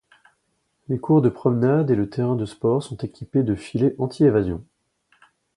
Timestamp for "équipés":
3.03-3.43